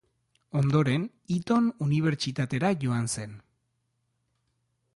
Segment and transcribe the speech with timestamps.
[0.59, 1.03] Ondoren,
[1.35, 3.37] Eton Unibertsitatera joan zen.